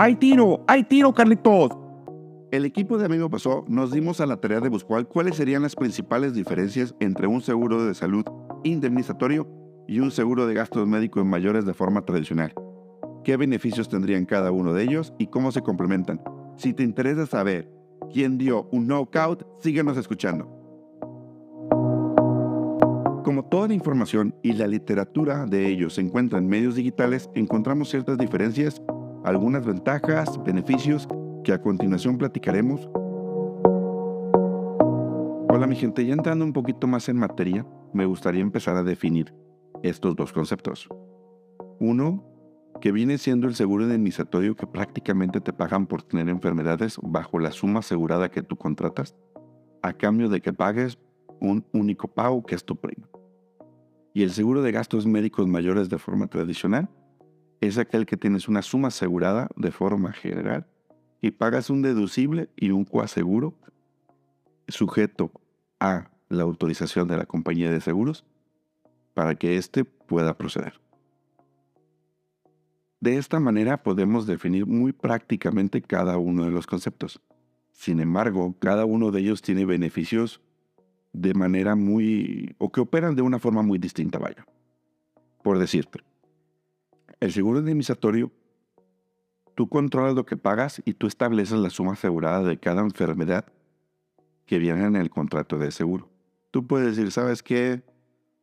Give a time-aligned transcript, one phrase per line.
[0.00, 0.62] ¡Hay tiro!
[0.68, 1.76] ¡Hay tiro, Carlitos!
[2.52, 5.74] El equipo de Amigo Pasó nos dimos a la tarea de buscar cuáles serían las
[5.74, 8.24] principales diferencias entre un seguro de salud
[8.62, 9.48] indemnizatorio
[9.88, 12.54] y un seguro de gastos médicos mayores de forma tradicional.
[13.24, 16.22] ¿Qué beneficios tendrían cada uno de ellos y cómo se complementan?
[16.54, 17.68] Si te interesa saber
[18.12, 20.44] quién dio un knockout, síguenos escuchando.
[23.24, 27.90] Como toda la información y la literatura de ellos se encuentra en medios digitales, encontramos
[27.90, 28.80] ciertas diferencias,
[29.28, 31.06] algunas ventajas, beneficios
[31.44, 32.88] que a continuación platicaremos.
[35.50, 39.34] Hola mi gente, ya entrando un poquito más en materia, me gustaría empezar a definir
[39.82, 40.88] estos dos conceptos.
[41.78, 42.24] Uno,
[42.80, 47.50] que viene siendo el seguro indemnizatorio que prácticamente te pagan por tener enfermedades bajo la
[47.50, 49.14] suma asegurada que tú contratas,
[49.82, 50.98] a cambio de que pagues
[51.40, 53.10] un único pago que es tu premio.
[54.14, 56.88] Y el seguro de gastos médicos mayores de forma tradicional
[57.60, 60.66] es aquel que tienes una suma asegurada de forma general
[61.20, 63.54] y pagas un deducible y un coaseguro
[64.68, 65.32] sujeto
[65.80, 68.24] a la autorización de la compañía de seguros
[69.14, 70.80] para que éste pueda proceder.
[73.00, 77.20] De esta manera podemos definir muy prácticamente cada uno de los conceptos.
[77.72, 80.40] Sin embargo, cada uno de ellos tiene beneficios
[81.12, 82.54] de manera muy...
[82.58, 84.44] o que operan de una forma muy distinta, vaya.
[85.42, 86.00] Por decirte,
[87.20, 88.30] el seguro indemnizatorio
[89.58, 93.44] Tú controlas lo que pagas y tú estableces la suma asegurada de cada enfermedad
[94.46, 96.08] que viene en el contrato de seguro.
[96.52, 97.82] Tú puedes decir, ¿sabes qué?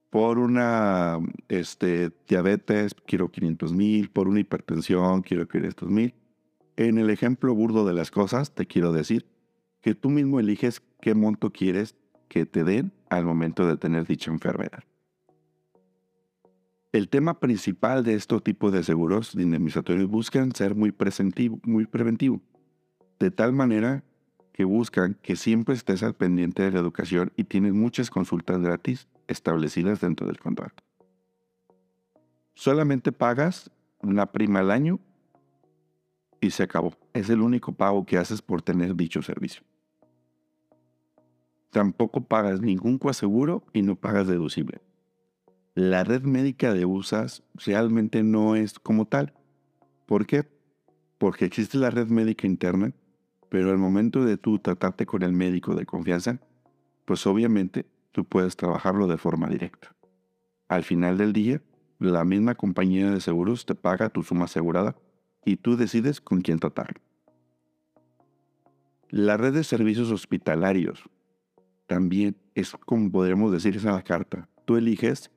[0.09, 6.13] Por una este, diabetes quiero 500 mil, por una hipertensión quiero 500 mil.
[6.75, 9.25] En el ejemplo burdo de las cosas, te quiero decir
[9.79, 11.95] que tú mismo eliges qué monto quieres
[12.27, 14.83] que te den al momento de tener dicha enfermedad.
[16.95, 20.95] El tema principal de estos tipos de seguros de indemnizatorios buscan ser muy,
[21.65, 22.39] muy preventivo,
[23.19, 24.05] de tal manera
[24.53, 29.09] que buscan que siempre estés al pendiente de la educación y tienes muchas consultas gratis
[29.27, 30.85] establecidas dentro del contrato.
[32.53, 33.69] Solamente pagas
[34.01, 35.01] una prima al año
[36.39, 36.93] y se acabó.
[37.11, 39.63] Es el único pago que haces por tener dicho servicio.
[41.71, 44.84] Tampoco pagas ningún coaseguro y no pagas deducible
[45.75, 49.33] la red médica de USAS realmente no es como tal.
[50.05, 50.47] ¿Por qué?
[51.17, 52.93] Porque existe la red médica interna,
[53.49, 56.39] pero al momento de tú tratarte con el médico de confianza,
[57.03, 59.93] pues obviamente tú puedes trabajarlo de forma directa.
[60.69, 61.61] Al final del día,
[61.99, 64.95] la misma compañía de seguros te paga tu suma asegurada
[65.43, 67.01] y tú decides con quién tratarlo.
[69.09, 71.03] La red de servicios hospitalarios
[71.85, 74.47] también es como podríamos decir esa la carta.
[74.63, 75.29] Tú eliges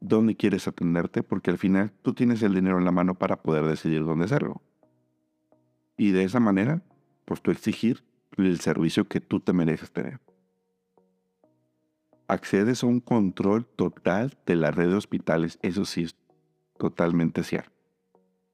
[0.00, 3.64] dónde quieres atenderte, porque al final tú tienes el dinero en la mano para poder
[3.66, 4.62] decidir dónde hacerlo.
[5.96, 6.82] Y de esa manera,
[7.26, 8.02] pues tú exigir
[8.36, 10.18] el servicio que tú te mereces tener.
[12.26, 16.16] Accedes a un control total de la red de hospitales, eso sí es
[16.78, 17.72] totalmente cierto.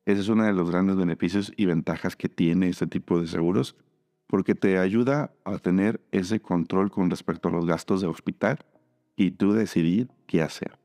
[0.05, 3.77] Ese es uno de los grandes beneficios y ventajas que tiene este tipo de seguros,
[4.27, 8.59] porque te ayuda a tener ese control con respecto a los gastos de hospital
[9.15, 10.79] y tú decidir qué hacer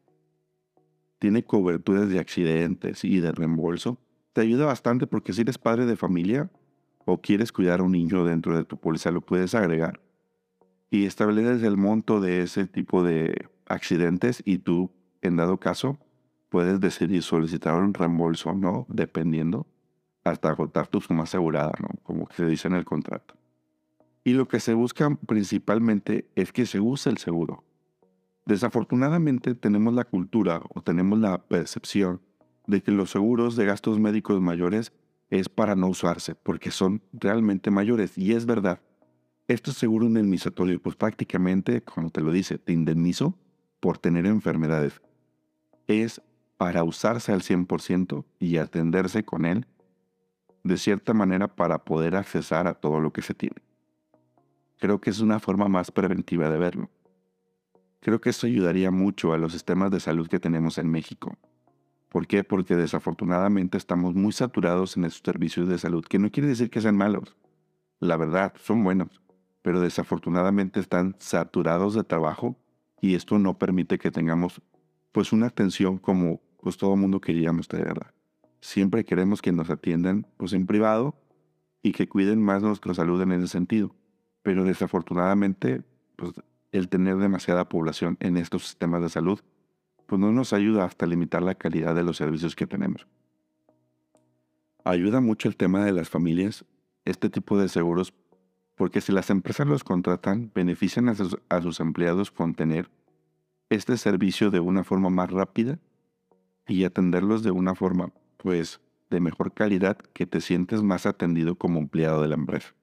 [1.22, 4.00] tiene coberturas de accidentes y de reembolso,
[4.34, 6.50] te ayuda bastante porque si eres padre de familia
[7.06, 10.02] o quieres cuidar a un niño dentro de tu póliza, lo puedes agregar.
[10.90, 14.90] Y estableces el monto de ese tipo de accidentes y tú,
[15.22, 16.00] en dado caso,
[16.50, 19.68] puedes decidir solicitar un reembolso o no, dependiendo,
[20.24, 21.90] hasta agotar tu suma asegurada, ¿no?
[22.02, 23.36] Como se dice en el contrato.
[24.24, 27.64] Y lo que se busca principalmente es que se use el seguro.
[28.46, 32.22] Desafortunadamente tenemos la cultura o tenemos la percepción
[32.68, 34.94] de que los seguros de gastos médicos mayores
[35.30, 38.82] es para no usarse porque son realmente mayores y es verdad.
[39.48, 43.36] Esto es seguro indemnizatorio, pues prácticamente, como te lo dice, te indemnizo
[43.80, 45.02] por tener enfermedades.
[45.88, 46.22] Es
[46.58, 49.66] para usarse al 100% y atenderse con él
[50.64, 53.58] de cierta manera para poder accesar a todo lo que se tiene.
[54.80, 56.90] Creo que es una forma más preventiva de verlo.
[58.02, 61.38] Creo que esto ayudaría mucho a los sistemas de salud que tenemos en México.
[62.10, 62.44] ¿Por qué?
[62.44, 66.82] Porque desafortunadamente estamos muy saturados en esos servicios de salud, que no quiere decir que
[66.82, 67.38] sean malos.
[68.00, 69.22] La verdad, son buenos,
[69.62, 72.58] pero desafortunadamente están saturados de trabajo
[73.02, 74.62] y esto no permite que tengamos
[75.12, 78.14] pues una atención como pues todo mundo queríamos de verdad.
[78.62, 81.16] Siempre queremos que nos atiendan pues en privado
[81.84, 83.96] y que cuiden más nuestra salud en ese sentido.
[84.42, 85.84] Pero desafortunadamente
[86.16, 86.34] pues
[86.72, 89.40] el tener demasiada población en estos sistemas de salud,
[90.06, 93.08] pues no nos ayuda hasta limitar la calidad de los servicios que tenemos.
[94.84, 96.66] Ayuda mucho el tema de las familias,
[97.06, 98.14] este tipo de seguros,
[98.76, 102.90] porque si las empresas los contratan, benefician a sus, a sus empleados con tener
[103.70, 105.80] este servicio de una forma más rápida
[106.68, 111.80] y atenderlos de una forma, pues, de mejor calidad que te sientes más atendido como
[111.80, 112.74] empleado de la empresa.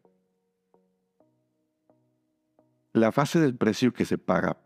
[2.95, 4.57] La fase del precio que se paga,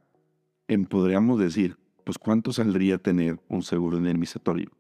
[0.68, 4.70] en podríamos decir, pues cuánto saldría tener un seguro indemnizatorio.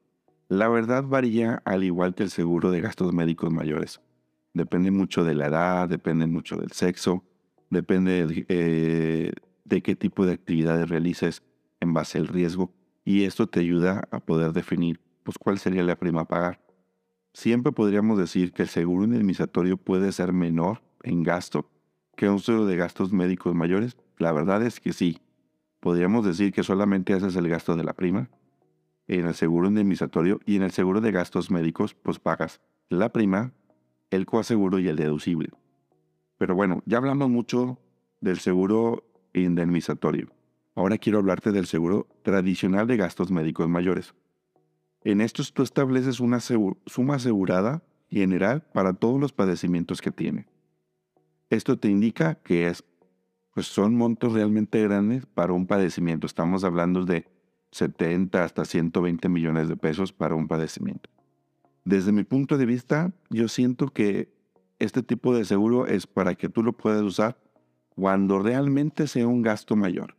[0.48, 4.00] La verdad varía al igual que el seguro de gastos médicos mayores.
[4.54, 7.24] Depende mucho de la edad, depende mucho del sexo,
[7.68, 9.32] depende de, eh,
[9.64, 11.42] de qué tipo de actividades realices
[11.80, 12.72] en base al riesgo
[13.04, 16.60] y esto te ayuda a poder definir pues cuál sería la prima a pagar.
[17.32, 21.68] Siempre podríamos decir que el seguro indemnizatorio puede ser menor en gasto
[22.16, 23.96] que un seguro de gastos médicos mayores.
[24.18, 25.18] La verdad es que sí.
[25.80, 28.30] Podríamos decir que solamente haces el gasto de la prima
[29.08, 33.52] en el seguro indemnizatorio y en el seguro de gastos médicos pues pagas la prima,
[34.10, 35.50] el coaseguro y el deducible.
[36.38, 37.78] Pero bueno, ya hablamos mucho
[38.20, 40.28] del seguro indemnizatorio.
[40.74, 44.14] Ahora quiero hablarte del seguro tradicional de gastos médicos mayores.
[45.04, 50.46] En estos tú estableces una suma asegurada general para todos los padecimientos que tiene.
[51.52, 52.82] Esto te indica que es,
[53.52, 56.26] pues son montos realmente grandes para un padecimiento.
[56.26, 57.26] Estamos hablando de
[57.72, 61.10] 70 hasta 120 millones de pesos para un padecimiento.
[61.84, 64.32] Desde mi punto de vista, yo siento que
[64.78, 67.36] este tipo de seguro es para que tú lo puedas usar
[67.90, 70.16] cuando realmente sea un gasto mayor.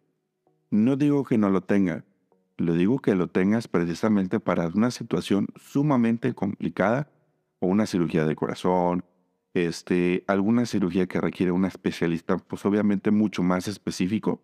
[0.70, 2.06] No digo que no lo tenga,
[2.58, 7.10] lo digo que lo tengas precisamente para una situación sumamente complicada
[7.58, 9.04] o una cirugía de corazón,
[9.54, 14.42] este, alguna cirugía que requiere un especialista, pues obviamente mucho más específico.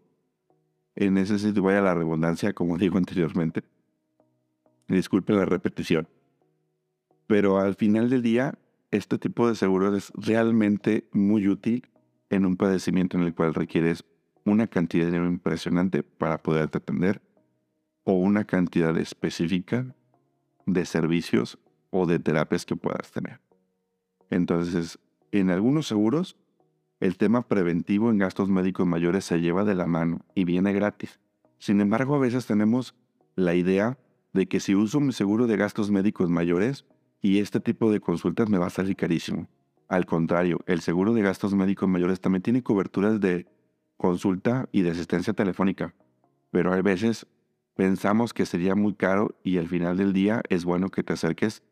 [0.96, 3.64] En ese sentido, vaya la redundancia, como digo anteriormente.
[4.88, 6.08] Disculpe la repetición.
[7.28, 8.58] Pero al final del día,
[8.92, 11.88] este tipo de seguro es realmente muy útil
[12.30, 14.04] en un padecimiento en el cual requieres
[14.46, 17.22] una cantidad de dinero impresionante para poderte atender
[18.04, 19.96] o una cantidad específica
[20.66, 21.60] de servicios
[21.92, 23.40] o de terapias que puedas tener.
[24.30, 25.00] Entonces,
[25.32, 26.38] en algunos seguros,
[27.00, 31.20] el tema preventivo en gastos médicos mayores se lleva de la mano y viene gratis.
[31.58, 32.96] Sin embargo, a veces tenemos
[33.36, 33.98] la idea
[34.34, 36.86] de que si uso mi seguro de gastos médicos mayores
[37.22, 39.48] y este tipo de consultas me va a salir carísimo.
[39.88, 43.48] Al contrario, el seguro de gastos médicos mayores también tiene coberturas de
[43.98, 45.94] consulta y de asistencia telefónica,
[46.52, 47.28] pero a veces
[47.76, 51.64] pensamos que sería muy caro y al final del día es bueno que te acerques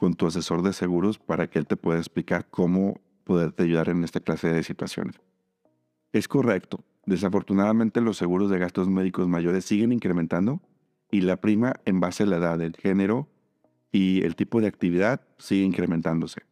[0.00, 4.02] con tu asesor de seguros para que él te pueda explicar cómo poderte ayudar en
[4.02, 5.20] esta clase de situaciones.
[6.10, 10.62] Es correcto, desafortunadamente los seguros de gastos médicos mayores siguen incrementando
[11.10, 13.28] y la prima en base a la edad, el género
[13.92, 16.44] y el tipo de actividad sigue incrementándose.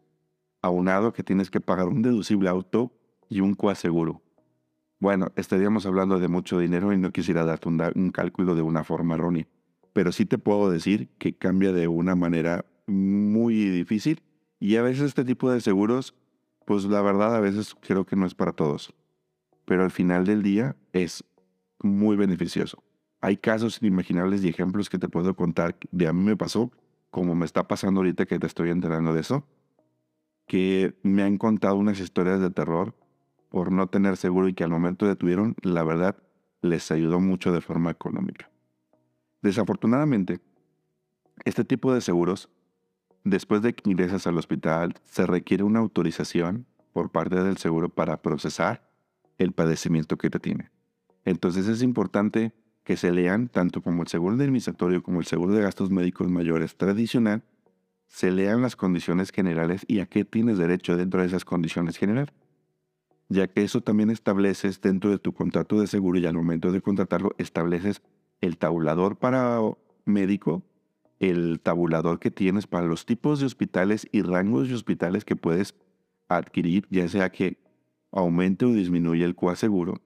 [0.60, 2.92] Aunado que tienes que pagar un deducible auto
[3.30, 4.20] y un coaseguro.
[5.00, 9.14] Bueno, estaríamos hablando de mucho dinero y no quisiera darte un, cálculo de una forma
[9.14, 9.46] errónea.
[9.94, 14.22] Pero sí te puedo decir que cambia de una manera muy difícil
[14.58, 16.14] y a veces este tipo de seguros,
[16.64, 18.92] pues la verdad a veces creo que no es para todos.
[19.64, 21.24] Pero al final del día es
[21.80, 22.82] muy beneficioso.
[23.20, 26.70] Hay casos inimaginables y ejemplos que te puedo contar de a mí me pasó,
[27.10, 29.46] como me está pasando ahorita que te estoy enterando de eso,
[30.46, 32.94] que me han contado unas historias de terror
[33.48, 36.16] por no tener seguro y que al momento detuvieron, la verdad,
[36.62, 38.50] les ayudó mucho de forma económica.
[39.42, 40.40] Desafortunadamente,
[41.44, 42.48] este tipo de seguros,
[43.24, 48.22] después de que ingresas al hospital, se requiere una autorización por parte del seguro para
[48.22, 48.88] procesar
[49.38, 50.70] el padecimiento que te tiene.
[51.24, 52.52] Entonces es importante
[52.84, 56.76] que se lean, tanto como el seguro indemnizatorio como el seguro de gastos médicos mayores
[56.76, 57.42] tradicional,
[58.06, 62.32] se lean las condiciones generales y a qué tienes derecho dentro de esas condiciones generales
[63.28, 66.80] ya que eso también estableces dentro de tu contrato de seguro y al momento de
[66.80, 68.02] contratarlo estableces
[68.40, 69.60] el tabulador para
[70.04, 70.62] médico,
[71.20, 75.74] el tabulador que tienes para los tipos de hospitales y rangos de hospitales que puedes
[76.28, 77.58] adquirir, ya sea que
[78.12, 80.00] aumente o disminuya el coaseguro.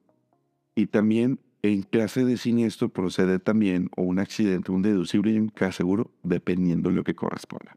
[0.75, 5.49] Y también en clase de siniestro procede también o un accidente, un deducible y un
[5.49, 7.77] coaseguro, dependiendo de lo que corresponda.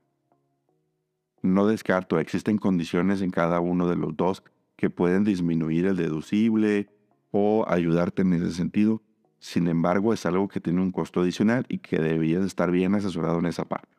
[1.42, 4.44] No descarto, existen condiciones en cada uno de los dos
[4.76, 6.90] que pueden disminuir el deducible
[7.32, 9.02] o ayudarte en ese sentido.
[9.46, 13.38] Sin embargo, es algo que tiene un costo adicional y que debías estar bien asesorado
[13.38, 13.96] en esa parte.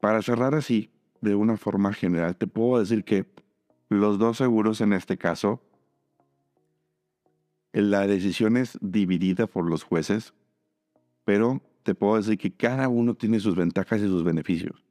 [0.00, 0.88] Para cerrar así,
[1.20, 3.26] de una forma general, te puedo decir que
[3.90, 5.60] los dos seguros en este caso,
[7.74, 10.32] la decisión es dividida por los jueces,
[11.26, 14.82] pero te puedo decir que cada uno tiene sus ventajas y sus beneficios.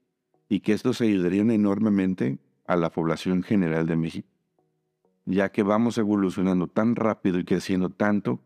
[0.48, 4.30] y que estos ayudarían enormemente a la población general de México,
[5.26, 8.40] ya que vamos evolucionando tan rápido y creciendo tanto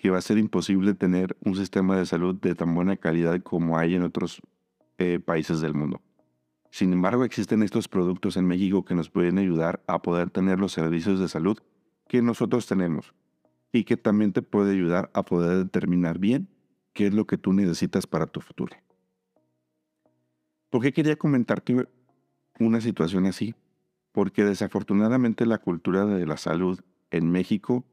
[0.00, 3.76] que va a ser imposible tener un sistema de salud de tan buena calidad como
[3.76, 4.40] hay en otros
[4.96, 6.00] eh, países del mundo.
[6.70, 10.72] Sin embargo, existen estos productos en México que nos pueden ayudar a poder tener los
[10.72, 11.58] servicios de salud
[12.08, 13.12] que nosotros tenemos
[13.72, 16.48] y que también te puede ayudar a poder determinar bien
[16.94, 18.74] qué es lo que tú necesitas para tu futuro.
[20.70, 21.86] ¿Por qué quería comentarte
[22.58, 23.54] una situación así?
[24.12, 26.80] Porque desafortunadamente la cultura de la salud
[27.10, 27.84] en México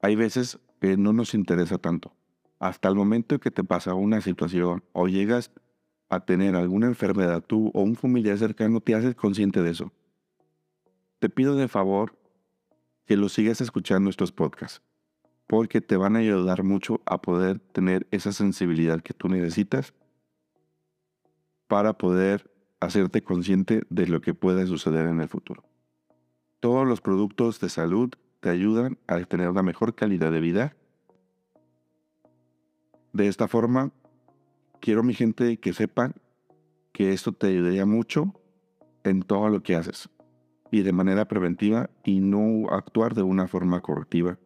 [0.00, 2.12] hay veces que no nos interesa tanto.
[2.58, 5.52] Hasta el momento que te pasa una situación o llegas
[6.08, 9.92] a tener alguna enfermedad tú o un familiar cercano, te haces consciente de eso.
[11.20, 12.18] Te pido de favor
[13.06, 14.82] que lo sigas escuchando estos podcasts,
[15.46, 19.94] porque te van a ayudar mucho a poder tener esa sensibilidad que tú necesitas
[21.68, 25.62] para poder hacerte consciente de lo que puede suceder en el futuro.
[26.58, 28.12] Todos los productos de salud
[28.42, 30.76] te ayudan a tener una mejor calidad de vida.
[33.12, 33.92] De esta forma,
[34.80, 36.16] quiero mi gente que sepan
[36.92, 38.34] que esto te ayudaría mucho
[39.04, 40.10] en todo lo que haces
[40.72, 44.40] y de manera preventiva y no actuar de una forma correctiva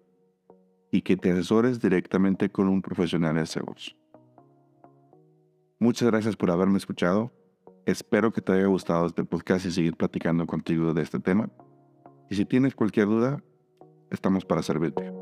[0.90, 3.96] y que te asesores directamente con un profesional de seguros.
[5.78, 7.32] Muchas gracias por haberme escuchado.
[7.86, 11.48] Espero que te haya gustado este podcast y seguir platicando contigo de este tema.
[12.28, 13.42] Y si tienes cualquier duda,
[14.10, 15.12] estamos para servirte.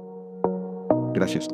[1.14, 1.49] Gracias.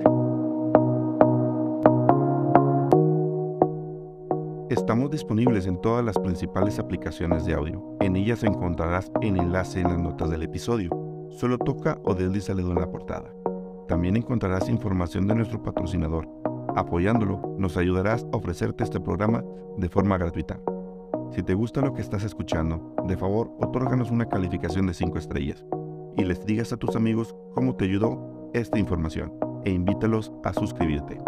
[4.68, 7.96] Estamos disponibles en todas las principales aplicaciones de audio.
[8.00, 10.90] En ellas encontrarás el enlace en las notas del episodio.
[11.30, 13.32] Solo toca o deslízale en la portada.
[13.88, 16.28] También encontrarás información de nuestro patrocinador
[16.76, 19.44] Apoyándolo, nos ayudarás a ofrecerte este programa
[19.76, 20.60] de forma gratuita.
[21.32, 25.64] Si te gusta lo que estás escuchando, de favor, otórganos una calificación de 5 estrellas
[26.20, 29.32] y les digas a tus amigos cómo te ayudó esta información
[29.64, 31.18] e invítalos a suscribirte.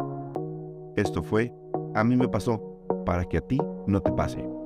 [0.96, 1.52] Esto fue
[1.94, 4.62] A mí me pasó, para que a ti no te pase.